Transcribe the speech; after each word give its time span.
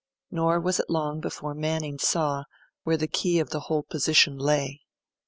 Nor 0.31 0.59
was 0.59 0.79
it 0.79 0.89
long 0.89 1.19
before 1.19 1.53
Manning 1.53 1.99
saw 1.99 2.45
where 2.81 2.97
the 2.97 3.07
key 3.07 3.37
of 3.37 3.51
the 3.51 3.59
whole 3.69 3.83
position 3.83 4.35
lay. 4.35 4.81